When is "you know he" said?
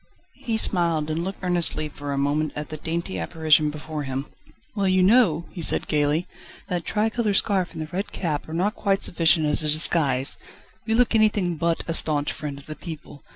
4.87-5.61